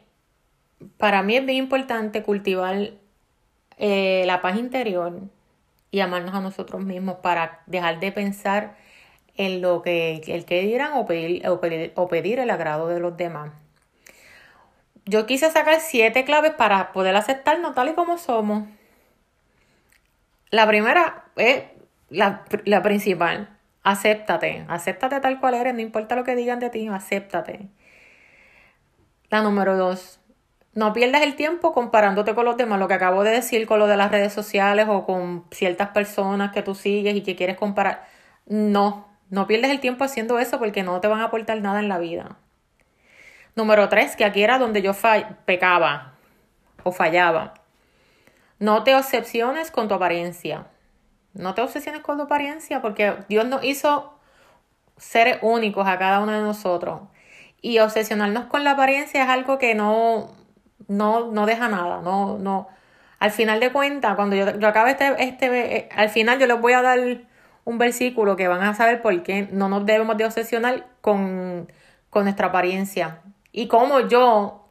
para 0.96 1.22
mí 1.22 1.36
es 1.36 1.44
bien 1.44 1.58
importante 1.58 2.22
cultivar 2.22 2.90
eh, 3.78 4.24
la 4.26 4.40
paz 4.40 4.58
interior 4.58 5.20
y 5.90 6.00
amarnos 6.00 6.34
a 6.34 6.40
nosotros 6.40 6.82
mismos 6.82 7.16
para 7.22 7.62
dejar 7.66 8.00
de 8.00 8.12
pensar 8.12 8.76
en 9.36 9.62
lo 9.62 9.82
que 9.82 10.20
el 10.26 10.44
que 10.44 10.62
dirán 10.62 10.92
o 10.94 11.06
pedir, 11.06 11.46
o 11.48 11.60
pedir, 11.60 11.92
o 11.94 12.08
pedir 12.08 12.40
el 12.40 12.50
agrado 12.50 12.88
de 12.88 13.00
los 13.00 13.16
demás. 13.16 13.52
Yo 15.06 15.26
quise 15.26 15.50
sacar 15.50 15.80
siete 15.80 16.24
claves 16.24 16.52
para 16.52 16.92
poder 16.92 17.16
aceptarnos 17.16 17.74
tal 17.74 17.88
y 17.88 17.94
como 17.94 18.18
somos. 18.18 18.64
La 20.50 20.66
primera 20.66 21.24
es 21.36 21.64
la, 22.10 22.44
la 22.64 22.82
principal. 22.82 23.56
Acéptate. 23.82 24.64
Acéptate 24.68 25.20
tal 25.20 25.40
cual 25.40 25.54
eres. 25.54 25.74
No 25.74 25.80
importa 25.80 26.16
lo 26.16 26.24
que 26.24 26.36
digan 26.36 26.60
de 26.60 26.70
ti, 26.70 26.88
acéptate. 26.88 27.68
La 29.30 29.42
número 29.42 29.76
dos, 29.76 30.20
no 30.74 30.92
pierdas 30.92 31.22
el 31.22 31.36
tiempo 31.36 31.72
comparándote 31.72 32.34
con 32.34 32.44
los 32.44 32.56
demás, 32.56 32.78
lo 32.78 32.88
que 32.88 32.94
acabo 32.94 33.24
de 33.24 33.32
decir 33.32 33.66
con 33.66 33.78
lo 33.78 33.86
de 33.86 33.96
las 33.96 34.10
redes 34.10 34.32
sociales 34.32 34.86
o 34.88 35.04
con 35.04 35.44
ciertas 35.50 35.88
personas 35.88 36.52
que 36.52 36.62
tú 36.62 36.74
sigues 36.74 37.14
y 37.16 37.22
que 37.22 37.36
quieres 37.36 37.56
comparar. 37.56 38.06
No, 38.46 39.08
no 39.28 39.46
pierdes 39.46 39.70
el 39.70 39.80
tiempo 39.80 40.04
haciendo 40.04 40.38
eso 40.38 40.58
porque 40.58 40.82
no 40.82 41.00
te 41.00 41.08
van 41.08 41.20
a 41.20 41.24
aportar 41.24 41.60
nada 41.60 41.80
en 41.80 41.88
la 41.88 41.98
vida. 41.98 42.36
Número 43.56 43.88
tres, 43.88 44.14
que 44.16 44.24
aquí 44.24 44.42
era 44.42 44.58
donde 44.58 44.80
yo 44.80 44.92
pecaba 45.44 46.14
o 46.84 46.92
fallaba. 46.92 47.54
No 48.58 48.82
te 48.84 48.94
obsesiones 48.94 49.70
con 49.70 49.88
tu 49.88 49.94
apariencia. 49.94 50.66
No 51.34 51.54
te 51.54 51.62
obsesiones 51.62 52.02
con 52.02 52.16
tu 52.16 52.24
apariencia 52.24 52.82
porque 52.82 53.14
Dios 53.28 53.46
nos 53.46 53.64
hizo 53.64 54.18
seres 54.96 55.38
únicos 55.42 55.86
a 55.86 55.98
cada 55.98 56.20
uno 56.20 56.32
de 56.32 56.40
nosotros. 56.40 57.02
Y 57.60 57.78
obsesionarnos 57.78 58.46
con 58.46 58.64
la 58.64 58.72
apariencia 58.72 59.22
es 59.22 59.28
algo 59.28 59.58
que 59.58 59.74
no, 59.74 60.32
no, 60.88 61.30
no 61.30 61.46
deja 61.46 61.68
nada. 61.68 62.00
No, 62.02 62.38
no. 62.38 62.68
Al 63.18 63.30
final 63.30 63.60
de 63.60 63.72
cuentas, 63.72 64.14
cuando 64.16 64.36
yo, 64.36 64.58
yo 64.58 64.68
acabe 64.68 64.92
este, 64.92 65.22
este, 65.22 65.76
eh, 65.76 65.88
al 65.94 66.08
final 66.08 66.38
yo 66.38 66.46
les 66.46 66.60
voy 66.60 66.72
a 66.72 66.82
dar 66.82 66.98
un 67.64 67.78
versículo 67.78 68.36
que 68.36 68.48
van 68.48 68.62
a 68.62 68.74
saber 68.74 69.02
por 69.02 69.22
qué 69.22 69.48
no 69.50 69.68
nos 69.68 69.84
debemos 69.84 70.16
de 70.16 70.24
obsesionar 70.24 70.86
con, 71.00 71.70
con 72.10 72.24
nuestra 72.24 72.48
apariencia. 72.48 73.20
Y 73.52 73.66
como 73.66 74.00
yo, 74.00 74.67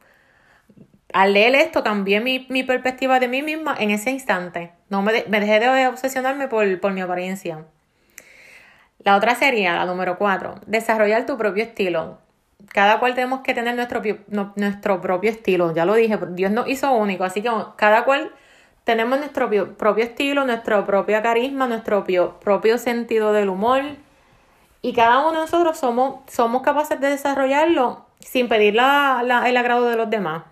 al 1.12 1.32
leer 1.34 1.54
esto, 1.54 1.82
cambié 1.82 2.20
mi, 2.20 2.46
mi 2.50 2.62
perspectiva 2.62 3.20
de 3.20 3.28
mí 3.28 3.42
misma 3.42 3.76
en 3.78 3.90
ese 3.90 4.10
instante. 4.10 4.72
No 4.90 5.02
me, 5.02 5.12
dejé 5.12 5.60
de 5.60 5.86
obsesionarme 5.86 6.48
por, 6.48 6.80
por 6.80 6.92
mi 6.92 7.00
apariencia. 7.00 7.64
La 9.04 9.16
otra 9.16 9.34
sería, 9.34 9.74
la 9.74 9.86
número 9.86 10.18
cuatro, 10.18 10.56
desarrollar 10.66 11.26
tu 11.26 11.38
propio 11.38 11.62
estilo 11.64 12.18
cada 12.72 12.98
cual 12.98 13.14
tenemos 13.14 13.40
que 13.40 13.54
tener 13.54 13.74
nuestro, 13.74 14.02
nuestro 14.56 15.00
propio 15.00 15.30
estilo. 15.30 15.72
Ya 15.74 15.84
lo 15.84 15.94
dije, 15.94 16.18
Dios 16.30 16.50
nos 16.50 16.68
hizo 16.68 16.92
único, 16.92 17.24
así 17.24 17.42
que 17.42 17.50
cada 17.76 18.04
cual 18.04 18.32
tenemos 18.84 19.18
nuestro 19.18 19.50
propio, 19.76 20.04
estilo, 20.04 20.44
nuestro 20.44 20.84
propio 20.86 21.22
carisma, 21.22 21.66
nuestro 21.66 21.98
propio, 21.98 22.40
propio 22.40 22.78
sentido 22.78 23.32
del 23.32 23.48
humor. 23.48 23.82
Y 24.80 24.92
cada 24.92 25.20
uno 25.20 25.32
de 25.32 25.38
nosotros 25.38 25.78
somos, 25.78 26.20
somos 26.28 26.62
capaces 26.62 27.00
de 27.00 27.08
desarrollarlo 27.10 28.06
sin 28.20 28.48
pedir 28.48 28.74
la, 28.74 29.22
el 29.46 29.56
agrado 29.56 29.86
de 29.86 29.96
los 29.96 30.10
demás. 30.10 30.44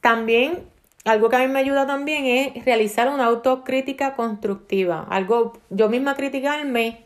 También, 0.00 0.64
algo 1.04 1.28
que 1.28 1.36
a 1.36 1.40
mí 1.40 1.48
me 1.48 1.60
ayuda 1.60 1.86
también 1.86 2.26
es 2.26 2.64
realizar 2.64 3.08
una 3.08 3.26
autocrítica 3.26 4.14
constructiva. 4.14 5.06
Algo, 5.10 5.54
yo 5.70 5.88
misma 5.88 6.14
criticarme 6.14 7.04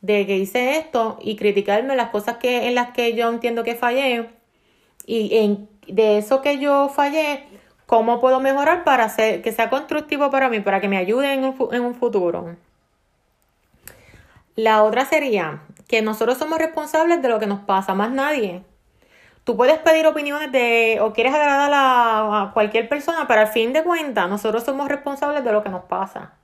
de 0.00 0.26
que 0.26 0.36
hice 0.36 0.78
esto 0.78 1.18
y 1.22 1.36
criticarme 1.36 1.96
las 1.96 2.10
cosas 2.10 2.38
que, 2.38 2.68
en 2.68 2.74
las 2.74 2.90
que 2.90 3.14
yo 3.14 3.28
entiendo 3.28 3.64
que 3.64 3.74
fallé 3.74 4.30
y 5.06 5.36
en, 5.36 5.68
de 5.86 6.18
eso 6.18 6.42
que 6.42 6.58
yo 6.58 6.88
fallé, 6.88 7.44
cómo 7.86 8.20
puedo 8.20 8.40
mejorar 8.40 8.84
para 8.84 9.04
hacer, 9.04 9.42
que 9.42 9.52
sea 9.52 9.70
constructivo 9.70 10.30
para 10.30 10.48
mí, 10.48 10.60
para 10.60 10.80
que 10.80 10.88
me 10.88 10.96
ayude 10.96 11.32
en 11.32 11.44
un, 11.44 11.68
en 11.72 11.82
un 11.82 11.94
futuro. 11.94 12.56
La 14.54 14.82
otra 14.82 15.04
sería 15.04 15.62
que 15.88 16.02
nosotros 16.02 16.38
somos 16.38 16.58
responsables 16.58 17.22
de 17.22 17.28
lo 17.28 17.38
que 17.38 17.46
nos 17.46 17.60
pasa, 17.60 17.94
más 17.94 18.10
nadie. 18.10 18.62
Tú 19.44 19.56
puedes 19.56 19.78
pedir 19.78 20.06
opiniones 20.06 20.52
de 20.52 20.98
o 21.00 21.12
quieres 21.12 21.34
agradar 21.34 21.72
a, 21.74 22.42
a 22.42 22.52
cualquier 22.52 22.88
persona, 22.88 23.26
pero 23.26 23.40
al 23.40 23.48
fin 23.48 23.72
de 23.72 23.82
cuentas 23.82 24.28
nosotros 24.28 24.62
somos 24.62 24.88
responsables 24.88 25.44
de 25.44 25.52
lo 25.52 25.62
que 25.62 25.68
nos 25.70 25.84
pasa. 25.84 26.34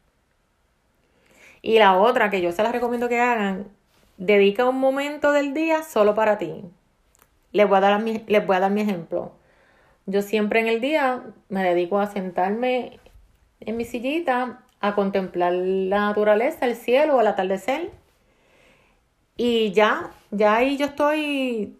Y 1.63 1.79
la 1.79 1.99
otra 1.99 2.31
que 2.31 2.41
yo 2.41 2.53
se 2.53 2.63
las 2.63 2.73
recomiendo 2.73 3.09
que 3.09 3.21
hagan, 3.21 3.69
dedica 4.17 4.69
un 4.69 4.79
momento 4.79 5.33
del 5.33 5.55
día 5.55 5.83
solo 5.83 6.15
para 6.15 6.39
ti. 6.39 6.65
Les 7.53 7.69
voy 7.69 7.79
a 7.79 7.81
dar 7.81 8.03
mi, 8.03 8.25
les 8.27 8.47
voy 8.47 8.57
a 8.57 8.61
dar 8.61 8.71
mi 8.71 8.83
ejemplo. 8.83 9.33
Yo 10.07 10.23
siempre 10.23 10.61
en 10.61 10.69
el 10.69 10.81
día 10.81 11.23
me 11.49 11.63
dedico 11.63 11.99
a 12.01 12.07
sentarme 12.07 12.99
en 13.61 13.77
mi 13.77 13.85
sillita, 13.85 14.61
a 14.81 14.95
contemplar 14.95 15.53
la 15.53 16.01
naturaleza, 16.09 16.67
el 16.67 16.77
cielo 16.77 17.17
o 17.17 17.21
el 17.21 17.27
atardecer. 17.27 17.91
Y 19.37 19.73
ya, 19.73 20.11
ya 20.31 20.57
ahí 20.57 20.77
yo 20.77 20.87
estoy 20.87 21.79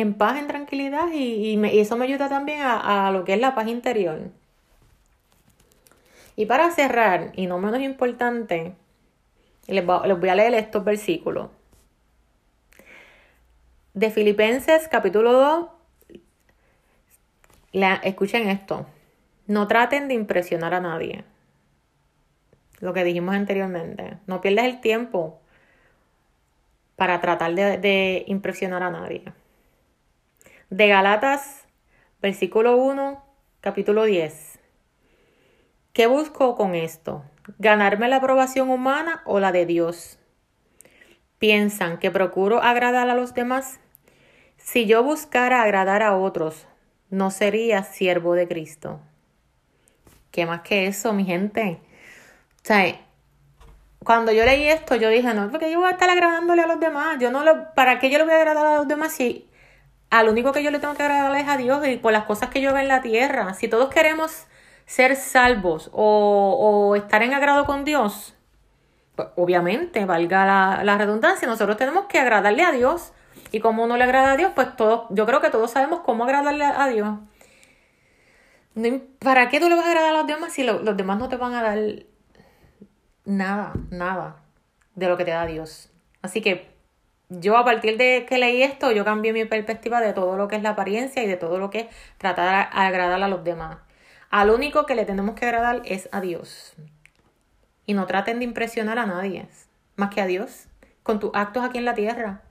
en 0.00 0.14
paz, 0.14 0.38
en 0.38 0.46
tranquilidad 0.46 1.08
y, 1.12 1.60
eso 1.80 1.96
me 1.96 2.04
ayuda 2.04 2.28
también 2.28 2.60
a, 2.62 3.10
lo 3.10 3.24
que 3.24 3.34
es 3.34 3.40
la 3.40 3.54
paz 3.54 3.66
interior. 3.66 4.30
Y 6.36 6.46
para 6.46 6.70
cerrar, 6.70 7.32
y 7.34 7.46
no 7.46 7.58
menos 7.58 7.80
importante, 7.80 8.74
les, 9.66 9.84
voy 9.84 10.28
a 10.28 10.34
leer 10.36 10.54
estos 10.54 10.84
versículos. 10.84 11.50
De 13.94 14.10
Filipenses 14.10 14.86
capítulo 14.86 15.32
2, 17.72 17.90
escuchen 18.04 18.48
esto. 18.48 18.86
No 19.48 19.66
traten 19.66 20.06
de 20.06 20.14
impresionar 20.14 20.74
a 20.74 20.80
nadie. 20.80 21.24
Lo 22.78 22.92
que 22.92 23.02
dijimos 23.02 23.34
anteriormente. 23.34 24.18
No 24.28 24.40
pierdas 24.40 24.66
el 24.66 24.80
tiempo 24.80 25.40
para 26.94 27.20
tratar 27.20 27.52
de 27.54 28.24
impresionar 28.28 28.84
a 28.84 28.90
nadie. 28.90 29.24
De 30.70 30.86
Galatas, 30.86 31.66
versículo 32.20 32.76
1, 32.76 33.24
capítulo 33.62 34.04
10. 34.04 34.58
¿Qué 35.94 36.06
busco 36.06 36.56
con 36.56 36.74
esto? 36.74 37.24
¿Ganarme 37.58 38.06
la 38.06 38.16
aprobación 38.16 38.68
humana 38.68 39.22
o 39.24 39.40
la 39.40 39.50
de 39.50 39.64
Dios? 39.64 40.18
¿Piensan 41.38 41.98
que 41.98 42.10
procuro 42.10 42.62
agradar 42.62 43.08
a 43.08 43.14
los 43.14 43.32
demás? 43.32 43.80
Si 44.58 44.84
yo 44.84 45.02
buscara 45.02 45.62
agradar 45.62 46.02
a 46.02 46.14
otros, 46.14 46.66
no 47.08 47.30
sería 47.30 47.82
siervo 47.82 48.34
de 48.34 48.46
Cristo. 48.46 49.00
¿Qué 50.30 50.44
más 50.44 50.60
que 50.60 50.86
eso, 50.86 51.14
mi 51.14 51.24
gente? 51.24 51.80
O 52.62 52.66
sea, 52.66 52.94
cuando 54.04 54.32
yo 54.32 54.44
leí 54.44 54.68
esto, 54.68 54.96
yo 54.96 55.08
dije, 55.08 55.32
no, 55.32 55.50
porque 55.50 55.72
yo 55.72 55.78
voy 55.78 55.88
a 55.88 55.92
estar 55.92 56.10
agradándole 56.10 56.60
a 56.60 56.66
los 56.66 56.78
demás. 56.78 57.16
Yo 57.18 57.30
no 57.30 57.42
lo, 57.42 57.72
¿para 57.72 57.98
qué 57.98 58.10
yo 58.10 58.18
le 58.18 58.24
voy 58.24 58.34
a 58.34 58.36
agradar 58.36 58.66
a 58.66 58.76
los 58.76 58.86
demás 58.86 59.12
si 59.12 59.47
al 60.10 60.28
único 60.28 60.52
que 60.52 60.62
yo 60.62 60.70
le 60.70 60.78
tengo 60.78 60.94
que 60.94 61.02
agradar 61.02 61.36
es 61.36 61.48
a 61.48 61.56
Dios 61.56 61.86
y 61.86 61.96
por 61.96 62.12
las 62.12 62.24
cosas 62.24 62.50
que 62.50 62.60
yo 62.60 62.72
veo 62.72 62.82
en 62.82 62.88
la 62.88 63.02
tierra? 63.02 63.54
Si 63.54 63.68
todos 63.68 63.90
queremos 63.90 64.46
ser 64.86 65.16
salvos 65.16 65.90
o, 65.92 66.94
estar 66.96 67.22
en 67.22 67.34
agrado 67.34 67.66
con 67.66 67.84
Dios, 67.84 68.34
pues, 69.16 69.28
obviamente, 69.36 70.04
valga 70.06 70.82
la, 70.82 70.98
redundancia, 70.98 71.46
nosotros 71.46 71.76
tenemos 71.76 72.06
que 72.06 72.18
agradarle 72.18 72.64
a 72.64 72.72
Dios. 72.72 73.12
Y 73.50 73.60
como 73.60 73.86
no 73.86 73.96
le 73.96 74.04
agrada 74.04 74.32
a 74.32 74.36
Dios, 74.36 74.52
pues 74.54 74.76
todos, 74.76 75.06
yo 75.10 75.24
creo 75.26 75.40
que 75.40 75.50
todos 75.50 75.70
sabemos 75.70 76.00
cómo 76.00 76.24
agradarle 76.24 76.64
a 76.64 76.86
Dios. 76.88 77.18
¿Para 79.18 79.48
qué 79.48 79.60
tú 79.60 79.68
le 79.68 79.74
vas 79.74 79.86
a 79.86 79.88
agradar 79.88 80.14
a 80.14 80.18
los 80.18 80.26
demás 80.26 80.52
si 80.52 80.64
los 80.64 80.96
demás 80.96 81.18
no 81.18 81.28
te 81.28 81.36
van 81.36 81.54
a 81.54 81.62
dar 81.62 81.78
nada, 83.24 83.72
nada 83.90 84.36
de 84.94 85.08
lo 85.08 85.16
que 85.16 85.24
te 85.24 85.32
da 85.32 85.46
Dios? 85.46 85.90
Así 86.22 86.40
que 86.40 86.77
yo 87.28 87.56
a 87.56 87.64
partir 87.64 87.98
de 87.98 88.26
que 88.28 88.38
leí 88.38 88.62
esto, 88.62 88.90
yo 88.92 89.04
cambié 89.04 89.32
mi 89.32 89.44
perspectiva 89.44 90.00
de 90.00 90.12
todo 90.12 90.36
lo 90.36 90.48
que 90.48 90.56
es 90.56 90.62
la 90.62 90.70
apariencia 90.70 91.22
y 91.22 91.26
de 91.26 91.36
todo 91.36 91.58
lo 91.58 91.70
que 91.70 91.80
es 91.80 91.86
tratar 92.16 92.70
de 92.72 92.78
agradar 92.78 93.22
a 93.22 93.28
los 93.28 93.44
demás. 93.44 93.78
Al 94.30 94.50
único 94.50 94.86
que 94.86 94.94
le 94.94 95.04
tenemos 95.04 95.34
que 95.34 95.46
agradar 95.46 95.82
es 95.84 96.08
a 96.12 96.20
Dios. 96.20 96.74
Y 97.86 97.94
no 97.94 98.06
traten 98.06 98.38
de 98.38 98.44
impresionar 98.44 98.98
a 98.98 99.06
nadie, 99.06 99.46
más 99.96 100.14
que 100.14 100.20
a 100.20 100.26
Dios, 100.26 100.68
con 101.02 101.20
tus 101.20 101.30
actos 101.34 101.64
aquí 101.64 101.78
en 101.78 101.84
la 101.86 101.94
tierra. 101.94 102.42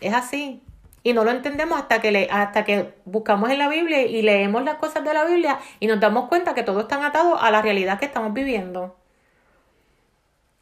Es 0.00 0.14
así. 0.14 0.62
Y 1.02 1.12
no 1.12 1.24
lo 1.24 1.30
entendemos 1.30 1.78
hasta 1.78 2.00
que, 2.00 2.10
le, 2.10 2.28
hasta 2.30 2.64
que 2.64 2.94
buscamos 3.04 3.50
en 3.50 3.58
la 3.58 3.68
Biblia 3.68 4.02
y 4.02 4.22
leemos 4.22 4.64
las 4.64 4.76
cosas 4.76 5.04
de 5.04 5.14
la 5.14 5.24
Biblia 5.24 5.58
y 5.80 5.86
nos 5.86 6.00
damos 6.00 6.28
cuenta 6.28 6.54
que 6.54 6.64
todo 6.64 6.80
está 6.80 7.04
atado 7.04 7.40
a 7.40 7.50
la 7.50 7.62
realidad 7.62 7.98
que 7.98 8.06
estamos 8.06 8.32
viviendo. 8.32 8.96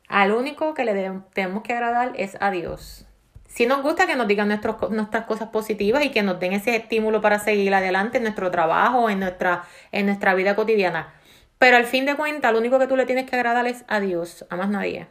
Al 0.08 0.32
único 0.32 0.74
que 0.74 0.84
le 0.84 0.92
tenemos 1.32 1.62
que 1.62 1.72
agradar 1.72 2.12
es 2.16 2.36
a 2.40 2.50
Dios. 2.50 3.06
Si 3.48 3.66
nos 3.66 3.82
gusta 3.82 4.06
que 4.06 4.16
nos 4.16 4.28
digan 4.28 4.48
nuestras 4.48 5.24
cosas 5.24 5.48
positivas 5.48 6.04
y 6.04 6.10
que 6.10 6.22
nos 6.22 6.38
den 6.38 6.52
ese 6.52 6.76
estímulo 6.76 7.20
para 7.20 7.38
seguir 7.38 7.74
adelante 7.74 8.18
en 8.18 8.24
nuestro 8.24 8.50
trabajo, 8.50 9.08
en 9.08 9.20
nuestra, 9.20 9.64
en 9.92 10.06
nuestra 10.06 10.34
vida 10.34 10.54
cotidiana. 10.54 11.14
Pero 11.58 11.78
al 11.78 11.86
fin 11.86 12.04
de 12.04 12.16
cuentas, 12.16 12.52
lo 12.52 12.58
único 12.58 12.78
que 12.78 12.86
tú 12.86 12.96
le 12.96 13.06
tienes 13.06 13.28
que 13.28 13.34
agradar 13.34 13.66
es 13.66 13.84
a 13.88 14.00
Dios, 14.00 14.44
a 14.50 14.56
más 14.56 14.68
nadie. 14.68 15.06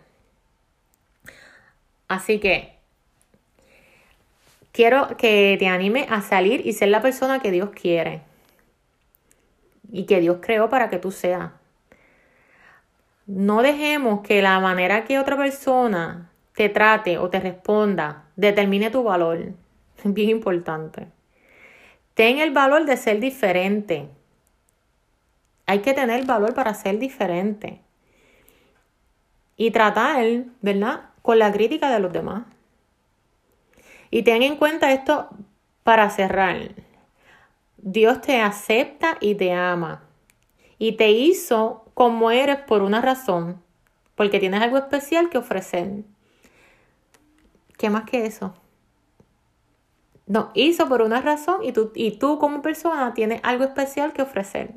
Así 2.08 2.40
que 2.40 2.76
quiero 4.72 5.18
que 5.18 5.56
te 5.58 5.68
anime 5.68 6.06
a 6.10 6.22
salir 6.22 6.66
y 6.68 6.74
ser 6.74 6.90
la 6.90 7.02
persona 7.02 7.40
que 7.40 7.50
Dios 7.50 7.72
quiere 7.72 8.22
y 9.92 10.06
que 10.06 10.20
Dios 10.20 10.38
creó 10.42 10.70
para 10.70 10.90
que 10.90 11.00
tú 11.00 11.12
seas. 11.12 11.52
No 13.28 13.64
dejemos 13.64 14.22
que 14.22 14.42
la 14.42 14.60
manera 14.60 15.04
que 15.06 15.18
otra 15.18 15.36
persona 15.36 16.32
te 16.54 16.70
trate 16.70 17.18
o 17.18 17.30
te 17.30 17.40
responda, 17.40 18.26
determine 18.36 18.90
tu 18.92 19.04
valor. 19.04 19.54
Es 20.04 20.14
bien 20.14 20.30
importante. 20.30 21.08
Ten 22.14 22.38
el 22.38 22.52
valor 22.52 22.86
de 22.86 22.96
ser 22.98 23.20
diferente. 23.20 24.08
Hay 25.66 25.80
que 25.80 25.94
tener 25.94 26.26
valor 26.26 26.54
para 26.54 26.74
ser 26.74 27.00
diferente. 27.00 27.82
Y 29.58 29.72
tratar, 29.72 30.24
¿verdad? 30.62 31.10
Con 31.22 31.40
la 31.40 31.52
crítica 31.52 31.90
de 31.92 32.00
los 32.00 32.14
demás. 32.14 32.44
Y 34.12 34.22
ten 34.24 34.44
en 34.44 34.58
cuenta 34.58 34.92
esto 34.92 35.30
para 35.84 36.10
cerrar. 36.10 36.58
Dios 37.78 38.22
te 38.22 38.42
acepta 38.42 39.18
y 39.20 39.36
te 39.36 39.54
ama. 39.54 40.04
Y 40.78 40.94
te 40.94 41.10
hizo 41.12 41.85
como 41.96 42.30
eres 42.30 42.58
por 42.58 42.84
una 42.84 43.02
razón. 43.02 43.64
Porque 44.14 44.40
tienes 44.40 44.62
algo 44.62 44.78
especial 44.78 45.30
que 45.30 45.40
ofrecer. 45.40 46.04
¿Qué 47.78 47.90
más 47.90 48.04
que 48.04 48.28
eso? 48.28 48.54
No, 50.28 50.52
hizo 50.54 50.88
por 50.88 51.02
una 51.02 51.22
razón 51.22 51.64
y 51.64 51.72
tú, 51.72 51.92
y 51.96 52.18
tú 52.18 52.40
como 52.40 52.62
persona 52.62 53.14
tienes 53.14 53.42
algo 53.44 53.64
especial 53.64 54.14
que 54.14 54.22
ofrecer. 54.22 54.72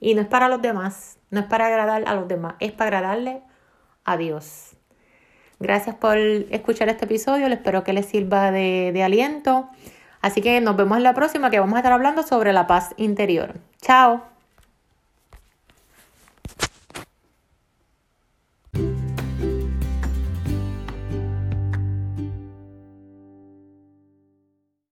Y 0.00 0.14
no 0.14 0.22
es 0.22 0.26
para 0.26 0.48
los 0.48 0.60
demás, 0.60 1.18
no 1.30 1.40
es 1.40 1.46
para 1.46 1.66
agradar 1.66 2.04
a 2.06 2.14
los 2.14 2.28
demás, 2.28 2.54
es 2.60 2.72
para 2.72 2.98
agradarle 2.98 3.42
a 4.04 4.16
Dios. 4.16 4.76
Gracias 5.58 5.96
por 5.96 6.18
escuchar 6.18 6.88
este 6.88 7.06
episodio, 7.06 7.46
espero 7.46 7.82
que 7.82 7.92
les 7.92 8.06
sirva 8.06 8.50
de, 8.50 8.90
de 8.92 9.02
aliento. 9.02 9.70
Así 10.20 10.42
que 10.42 10.60
nos 10.60 10.76
vemos 10.76 10.96
en 10.98 11.04
la 11.04 11.14
próxima 11.14 11.50
que 11.50 11.60
vamos 11.60 11.76
a 11.76 11.78
estar 11.78 11.92
hablando 11.92 12.22
sobre 12.22 12.52
la 12.52 12.66
paz 12.66 12.92
interior. 12.96 13.54
Chao. 13.80 14.35